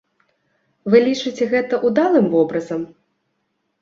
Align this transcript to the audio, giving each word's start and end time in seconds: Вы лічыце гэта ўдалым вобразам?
Вы 0.93 1.01
лічыце 1.07 1.43
гэта 1.53 1.81
ўдалым 1.87 2.25
вобразам? 2.35 2.81